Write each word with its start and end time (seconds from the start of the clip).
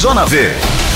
Zona 0.00 0.24
V, 0.24 0.38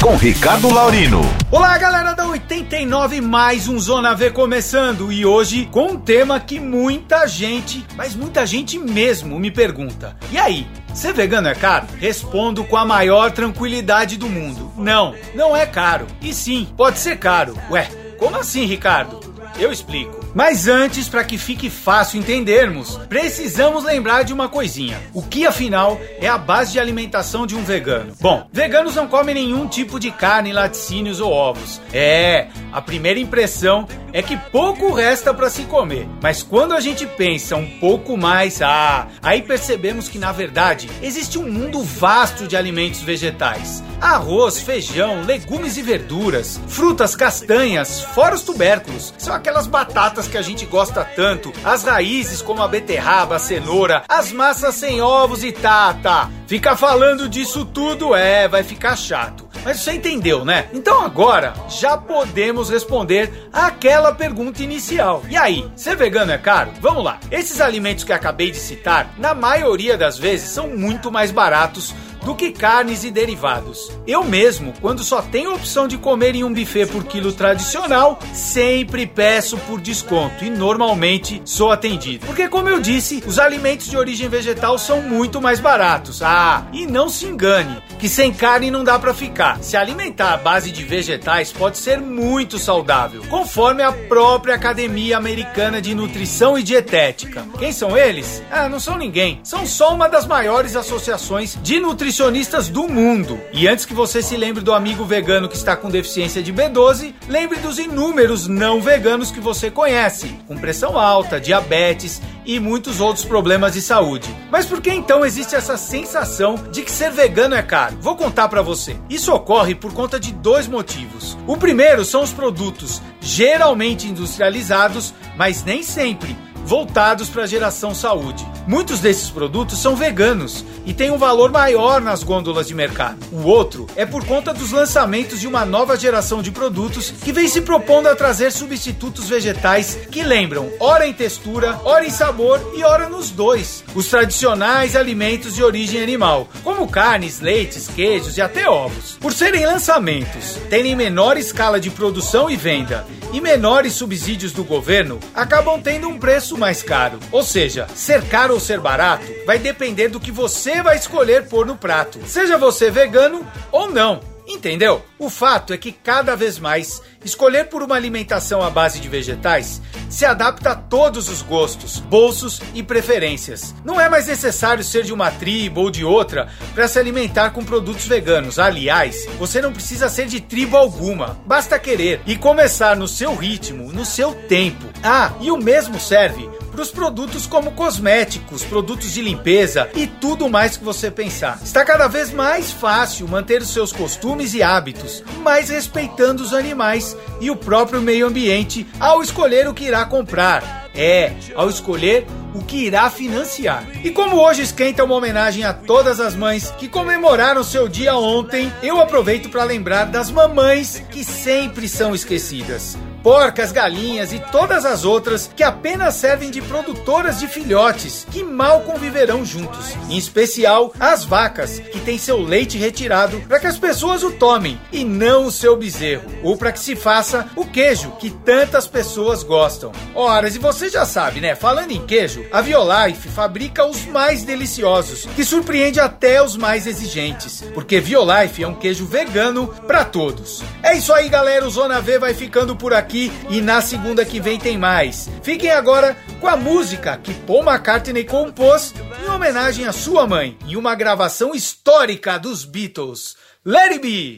com 0.01 0.17
Ricardo 0.17 0.73
Laurino. 0.73 1.21
Olá, 1.51 1.77
galera 1.77 2.15
da 2.15 2.27
89, 2.27 3.21
mais 3.21 3.69
um 3.69 3.79
Zona 3.79 4.15
V 4.15 4.31
começando 4.31 5.13
e 5.13 5.27
hoje 5.27 5.69
com 5.71 5.89
um 5.89 6.01
tema 6.01 6.41
que 6.41 6.59
muita 6.59 7.27
gente, 7.27 7.85
mas 7.97 8.15
muita 8.15 8.47
gente 8.47 8.79
mesmo 8.79 9.39
me 9.39 9.51
pergunta. 9.51 10.17
E 10.33 10.39
aí, 10.39 10.67
ser 10.95 11.13
vegano 11.13 11.49
é 11.49 11.55
caro? 11.55 11.87
Respondo 11.99 12.65
com 12.65 12.79
a 12.79 12.87
maior 12.87 13.31
tranquilidade 13.31 14.17
do 14.17 14.27
mundo. 14.27 14.73
Não, 14.79 15.15
não 15.35 15.55
é 15.55 15.67
caro. 15.67 16.07
E 16.23 16.33
sim, 16.33 16.67
pode 16.75 16.99
ser 16.99 17.19
caro. 17.19 17.59
Ué, 17.71 17.91
como 18.19 18.39
assim, 18.39 18.65
Ricardo? 18.65 19.21
Eu 19.59 19.71
explico. 19.71 20.24
Mas 20.35 20.67
antes, 20.67 21.09
para 21.09 21.23
que 21.23 21.39
fique 21.39 21.71
fácil 21.71 22.19
entendermos, 22.19 22.97
precisamos 23.09 23.85
lembrar 23.85 24.25
de 24.25 24.33
uma 24.33 24.49
coisinha. 24.49 25.01
O 25.13 25.23
que 25.23 25.47
afinal 25.47 26.01
é 26.21 26.27
a 26.27 26.37
base 26.37 26.73
de 26.73 26.81
alimentação 26.81 27.47
de 27.47 27.55
um 27.55 27.63
vegano? 27.63 28.13
Bom, 28.21 28.47
veganos 28.53 28.97
não 28.97 29.07
comem 29.07 29.35
nenhum 29.35 29.69
tipo 29.69 30.01
de 30.01 30.11
carne, 30.11 30.53
laticínios 30.53 31.21
ou 31.21 31.33
ovos. 31.33 31.81
É, 31.93 32.49
a 32.73 32.83
primeira 32.83 33.21
impressão 33.21 33.87
é 34.13 34.23
que 34.23 34.37
pouco 34.37 34.93
resta 34.93 35.35
para 35.35 35.51
se 35.51 35.63
comer. 35.63 36.09
Mas 36.23 36.43
quando 36.43 36.73
a 36.73 36.81
gente 36.81 37.05
pensa 37.05 37.57
um 37.57 37.79
pouco 37.79 38.17
mais, 38.17 38.63
ah, 38.63 39.09
aí 39.23 39.43
percebemos 39.43 40.09
que 40.09 40.19
na 40.19 40.31
verdade 40.33 40.89
existe 41.03 41.39
um 41.39 41.51
mundo 41.51 41.83
vasto 41.83 42.47
de 42.47 42.57
alimentos 42.57 43.03
vegetais. 43.03 43.83
Arroz, 44.01 44.61
feijão, 44.61 45.23
legumes 45.23 45.77
e 45.77 45.83
verduras, 45.83 46.61
frutas, 46.69 47.17
castanhas, 47.17 48.03
fora 48.03 48.35
os 48.35 48.43
tubérculos. 48.43 49.13
São 49.19 49.35
aquelas 49.35 49.67
batatas 49.67 50.24
que 50.29 50.39
a 50.39 50.43
gente 50.43 50.67
gosta 50.67 51.05
tanto, 51.05 51.53
as 51.65 51.85
raízes 51.85 52.43
como 52.43 52.63
a 52.63 52.69
beterraba, 52.69 53.37
a 53.37 53.39
cenoura, 53.39 54.05
as 54.09 54.33
massas 54.33 54.75
sem 54.75 55.01
ovos 55.01 55.45
e 55.45 55.53
tá. 55.53 56.31
Ficar 56.47 56.77
falando 56.77 57.29
disso 57.29 57.65
tudo 57.65 58.15
é, 58.15 58.47
vai 58.49 58.63
ficar 58.63 58.97
chato. 58.97 59.49
Mas 59.65 59.81
você 59.81 59.93
entendeu, 59.93 60.45
né? 60.45 60.69
Então 60.75 61.03
agora 61.03 61.55
já 61.71 61.97
podemos 61.97 62.69
responder 62.69 63.49
aquela 63.51 64.13
pergunta 64.13 64.63
inicial. 64.63 65.23
E 65.29 65.37
aí, 65.37 65.67
ser 65.75 65.97
vegano 65.97 66.33
é 66.33 66.39
caro? 66.39 66.71
Vamos 66.81 67.03
lá. 67.03 67.19
Esses 67.31 67.63
alimentos 67.63 68.05
que 68.05 68.13
acabei 68.13 68.51
de 68.51 68.59
citar, 68.59 69.15
na 69.17 69.35
maioria 69.35 69.97
das 69.97 70.19
vezes, 70.19 70.51
são 70.51 70.69
muito 70.69 71.11
mais 71.11 71.31
baratos 71.31 71.95
do 72.25 72.35
que 72.35 72.51
carnes 72.51 73.05
e 73.05 73.11
derivados. 73.11 73.93
Eu 74.07 74.25
mesmo, 74.25 74.73
quando 74.81 75.05
só 75.05 75.21
tenho 75.21 75.51
a 75.51 75.55
opção 75.55 75.87
de 75.87 75.99
comer 75.99 76.35
em 76.35 76.45
um 76.45 76.53
buffet 76.53 76.87
por 76.87 77.05
quilo 77.05 77.33
tradicional, 77.33 78.19
sempre 78.33 79.07
peço 79.07 79.59
por 79.59 79.81
desconto 79.81 80.45
e 80.45 80.51
normalmente 80.51 81.43
sou 81.45 81.71
atendido. 81.71 82.27
Porque, 82.27 82.49
como 82.49 82.69
eu 82.69 82.81
disse, 82.81 83.23
os 83.27 83.39
alimentos 83.39 83.89
de 83.89 83.97
origem 83.97 84.29
vegetal 84.29 84.79
são 84.79 85.03
muito 85.03 85.41
mais 85.41 85.61
baratos. 85.61 86.23
Ah, 86.23 86.67
e 86.73 86.87
não 86.87 87.09
se 87.09 87.27
engane, 87.27 87.83
que 87.99 88.09
sem 88.09 88.33
carne 88.33 88.71
não 88.71 88.83
dá 88.83 88.99
para 88.99 89.13
ficar. 89.13 89.63
Se 89.63 89.77
alimentar 89.77 90.33
à 90.33 90.37
base 90.37 90.71
de 90.71 90.83
vegetais 90.83 91.53
pode 91.53 91.77
ser 91.77 92.01
muito 92.01 92.59
saudável, 92.59 93.23
conforme 93.29 93.83
a 93.83 93.93
própria 93.93 94.55
Academia 94.55 95.17
Americana 95.17 95.81
de 95.81 95.95
Nutrição 95.95 96.59
e 96.59 96.63
Dietética. 96.63 97.47
Quem 97.59 97.73
são 97.73 97.97
eles? 97.97 98.43
Ah, 98.51 98.69
não 98.69 98.81
são 98.81 98.97
ninguém. 98.97 99.41
São 99.43 99.67
só 99.67 99.95
uma 99.95 100.09
das 100.09 100.27
maiores 100.27 100.75
associações 100.75 101.59
de 101.63 101.81
nutrição 101.81 102.14
nutricionistas 102.15 102.69
do 102.69 102.87
mundo. 102.87 103.41
E 103.53 103.67
antes 103.67 103.85
que 103.85 103.93
você 103.93 104.23
se 104.23 104.37
lembre 104.37 104.63
do 104.63 104.73
amigo 104.73 105.05
vegano 105.05 105.49
que 105.49 105.57
está 105.57 105.77
com 105.77 105.91
deficiência 105.91 106.41
de 106.41 106.53
B12, 106.53 107.13
lembre 107.29 107.59
dos 107.59 107.77
inúmeros 107.77 108.47
não 108.47 108.81
veganos 108.81 109.33
que 109.33 109.41
você 109.41 109.69
conhece, 109.69 110.29
com 110.47 110.57
pressão 110.57 110.97
alta, 110.97 111.41
diabetes 111.41 112.23
e 112.47 112.61
muitos 112.61 113.01
outros 113.01 113.25
problemas 113.25 113.73
de 113.73 113.81
saúde. 113.81 114.33
Mas 114.49 114.65
por 114.65 114.81
que 114.81 114.93
então 114.93 115.25
existe 115.25 115.57
essa 115.57 115.77
sensação 115.77 116.55
de 116.71 116.83
que 116.83 116.93
ser 116.93 117.11
vegano 117.11 117.57
é 117.57 117.63
caro? 117.63 117.97
Vou 118.01 118.15
contar 118.15 118.49
para 118.49 118.63
você. 118.63 118.97
Isso 119.11 119.33
ocorre 119.33 119.75
por 119.75 119.93
conta 119.93 120.21
de 120.21 120.33
dois 120.33 120.69
motivos. 120.69 121.37
O 121.49 121.57
primeiro 121.57 122.05
são 122.05 122.23
os 122.23 122.33
produtos 122.33 123.03
geralmente 123.21 124.07
industrializados, 124.07 125.13
mas 125.37 125.65
nem 125.65 125.83
sempre 125.83 126.37
voltados 126.65 127.29
para 127.29 127.43
a 127.43 127.47
geração 127.47 127.95
saúde. 127.95 128.47
Muitos 128.67 129.01
desses 129.01 129.29
produtos 129.29 129.79
são 129.79 129.95
veganos 129.95 130.65
e 130.87 130.95
têm 130.95 131.11
um 131.11 131.19
valor 131.19 131.51
maior 131.51 132.01
nas 132.01 132.23
gôndolas 132.23 132.67
de 132.67 132.75
mercado. 132.75 133.19
O 133.31 133.43
outro 133.43 133.87
é 133.95 134.07
por 134.07 134.25
conta 134.25 134.53
dos 134.53 134.73
lançamentos 134.73 135.41
de 135.41 135.47
uma 135.47 135.65
nova 135.65 135.97
geração 135.97 136.43
de 136.43 136.51
produtos 136.51 137.11
que 137.11 137.33
vem 137.33 137.47
se 137.49 137.61
propondo 137.61 138.09
a 138.09 138.17
trazer 138.17 138.51
substitutos 138.51 139.29
vegetais 139.29 139.99
que 140.11 140.23
lembram 140.23 140.71
ora 140.81 141.07
em 141.07 141.13
textura, 141.13 141.79
ora 141.85 142.07
em 142.07 142.11
sabor 142.11 142.73
e 142.75 142.83
ora 142.83 143.09
nos 143.09 143.31
dois. 143.31 143.85
Os 143.95 144.09
tradicionais 144.09 144.97
alimentos 144.97 145.55
de 145.55 145.63
origem 145.63 146.03
animal, 146.03 146.49
como 146.63 146.89
carnes, 146.89 147.41
leites, 147.41 147.89
queijos 147.89 148.39
e 148.39 148.43
até 148.43 148.69
ovos. 148.69 149.19
Por 149.21 149.33
serem 149.33 149.67
lançamentos, 149.67 150.59
terem 150.71 150.97
menor 150.97 151.37
escala 151.37 151.79
de 151.79 151.91
produção 151.91 152.51
e 152.51 152.57
venda 152.57 153.07
e 153.33 153.41
menores 153.41 153.95
subsídios 153.95 154.53
do 154.53 154.63
governo, 154.63 155.19
acabam 155.35 155.81
tendo 155.83 156.09
um 156.09 156.19
preço 156.19 156.54
mais 156.59 156.83
caro. 156.83 157.19
Ou 157.31 157.43
seja, 157.43 157.87
ser 157.95 158.23
caro 158.29 158.55
ou 158.55 158.61
ser 158.61 158.81
barato 158.81 159.27
vai 159.47 159.59
depender 159.59 160.09
do 160.09 160.21
que 160.21 160.31
você 160.31 160.83
vai 160.83 160.97
escolher 160.97 161.49
pôr 161.49 161.67
no 161.67 161.77
prato, 161.77 162.21
seja 162.27 162.59
você 162.59 162.91
vegano 162.91 163.47
ou 163.71 163.91
não. 163.91 164.34
Entendeu? 164.47 165.03
O 165.19 165.31
fato 165.31 165.73
é 165.73 165.79
que 165.79 165.91
cada 165.91 166.37
vez 166.37 166.59
mais 166.59 167.03
escolher 167.25 167.65
por 167.69 167.83
uma 167.83 167.95
alimentação 167.95 168.63
à 168.63 168.69
base 168.69 169.01
de 169.01 169.09
vegetais 169.09 169.81
se 170.11 170.25
adapta 170.25 170.71
a 170.71 170.75
todos 170.75 171.29
os 171.29 171.41
gostos, 171.41 171.99
bolsos 171.99 172.61
e 172.75 172.83
preferências. 172.83 173.75
Não 173.85 174.01
é 174.01 174.09
mais 174.09 174.27
necessário 174.27 174.85
ser 174.85 175.03
de 175.05 175.13
uma 175.13 175.31
tribo 175.31 175.81
ou 175.81 175.91
de 175.91 176.05
outra 176.05 176.49
para 176.75 176.87
se 176.87 176.99
alimentar 176.99 177.51
com 177.51 177.65
produtos 177.65 178.07
veganos. 178.07 178.59
Aliás, 178.59 179.27
você 179.39 179.63
não 179.63 179.73
precisa 179.73 180.09
ser 180.09 180.27
de 180.27 180.41
tribo 180.41 180.77
alguma. 180.77 181.39
Basta 181.47 181.79
querer 181.79 182.21
e 182.27 182.37
começar 182.37 182.97
no 182.97 183.09
seu 183.09 183.35
ritmo, 183.35 183.93
no 183.93 184.05
seu 184.05 184.35
tempo. 184.35 184.85
Ah, 185.03 185.33
e 185.41 185.51
o 185.51 185.57
mesmo 185.57 185.99
serve 185.99 186.49
para 186.75 186.83
os 186.83 186.91
produtos 186.91 187.47
como 187.47 187.73
cosméticos, 187.73 188.65
produtos 188.65 189.13
de 189.13 189.23
limpeza 189.23 189.89
e 189.95 190.07
tudo 190.07 190.49
mais 190.51 190.77
que 190.77 190.85
você 190.85 191.11
pensar. 191.11 191.61
Está 191.63 191.85
cada 191.85 192.09
vez 192.09 192.33
mais 192.33 192.73
fácil 192.73 193.29
manter 193.29 193.63
os 193.63 193.73
seus 193.73 193.93
costumes 193.93 194.55
e 194.55 194.63
hábitos, 194.63 195.23
mas 195.41 195.71
respeitando 195.71 196.43
os 196.43 196.53
animais 196.53 197.17
e 197.41 197.49
o 197.51 197.57
próprio 197.57 198.03
meio 198.03 198.27
ambiente 198.27 198.87
ao 198.99 199.23
escolher 199.23 199.69
o 199.69 199.75
que 199.75 199.85
irá 199.85 200.05
comprar. 200.05 200.85
É, 200.97 201.33
ao 201.57 201.69
escolher 201.69 202.25
o 202.55 202.63
que 202.63 202.87
irá 202.87 203.11
financiar. 203.11 203.85
E 204.05 204.13
como 204.13 204.37
hoje 204.37 204.63
esquenta 204.63 205.03
uma 205.03 205.17
homenagem 205.17 205.65
a 205.65 205.73
todas 205.73 206.21
as 206.21 206.37
mães 206.37 206.71
que 206.79 206.89
comemoraram 206.89 207.65
seu 207.65 207.89
dia 207.89 208.15
ontem, 208.17 208.73
eu 208.81 209.01
aproveito 209.01 209.49
para 209.49 209.65
lembrar 209.65 210.05
das 210.05 210.31
mamães 210.31 211.03
que 211.11 211.25
sempre 211.25 211.89
são 211.89 212.15
esquecidas 212.15 212.97
porcas, 213.25 213.73
galinhas 213.73 214.35
e 214.35 214.39
todas 214.39 214.85
as 214.85 215.03
outras 215.03 215.51
que 215.57 215.63
apenas 215.63 216.15
servem 216.15 216.51
de 216.51 216.61
produtoras 216.61 217.39
de 217.39 217.49
filhotes 217.49 218.27
que 218.31 218.45
mal 218.45 218.83
conviverão 218.83 219.47
juntos. 219.47 219.97
Em 220.11 220.19
especial 220.19 220.93
as 221.01 221.25
vacas, 221.25 221.79
que 221.79 222.01
têm 222.01 222.19
seu 222.19 222.39
leite 222.39 222.77
retirado 222.77 223.41
para 223.49 223.59
que 223.59 223.67
as 223.67 223.79
pessoas 223.79 224.23
o 224.23 224.33
tomem 224.33 224.79
e 224.93 225.05
não 225.05 225.47
o 225.47 225.51
seu 225.51 225.75
bezerro, 225.75 226.31
ou 226.43 226.55
para 226.55 226.71
que 226.71 226.79
se 226.79 226.95
faça 226.95 227.49
o 227.57 227.65
queijo 227.65 228.11
que 228.21 228.29
tantas 228.29 228.87
pessoas 228.87 229.43
gostam. 229.43 229.91
Ora, 230.15 230.47
e 230.47 230.59
você 230.59 230.91
já 230.91 231.07
sabe, 231.07 231.41
né? 231.41 231.55
Falando 231.55 231.93
em 231.93 232.05
queijo, 232.05 232.45
a 232.53 232.61
Violife 232.61 233.29
fabrica 233.29 233.87
os 233.87 234.05
mais 234.05 234.45
deliciosos, 234.45 235.25
que 235.35 235.47
surpreende 235.47 235.99
até 235.99 236.43
os 236.43 236.59
mais 236.59 236.87
exigentes, 236.87 237.65
porque 237.73 238.01
Violife 238.01 238.63
é 238.63 238.69
um 238.69 238.75
queijo 238.75 239.07
vegano 239.07 239.69
para 239.87 240.05
todos. 240.05 240.63
É 240.83 240.95
isso 240.95 241.11
aí, 241.11 241.31
galera, 241.31 241.67
o 241.67 241.71
Zona 241.71 242.03
V 242.03 242.19
vai 242.19 242.35
ficando 242.35 242.77
por 242.77 242.93
aqui 242.93 243.14
aqui 243.15 243.31
e 243.49 243.61
na 243.61 243.81
segunda 243.81 244.25
que 244.25 244.41
vem 244.41 244.59
tem 244.59 244.77
mais. 244.77 245.31
Fiquem 245.43 245.71
agora 245.71 246.17
com 246.41 246.49
a 246.49 246.57
música 246.57 247.17
que 247.17 247.33
Paul 247.33 247.63
McCartney 247.63 248.25
compôs 248.25 248.93
em 249.25 249.31
homenagem 249.31 249.87
à 249.87 249.93
sua 249.93 250.27
mãe, 250.27 250.59
em 250.67 250.77
uma 250.77 250.95
gravação 250.97 251.55
histórica 251.55 252.39
dos 252.39 252.65
Beatles. 252.65 253.37
Let 253.65 253.93
it 253.93 254.01
be! 254.01 254.33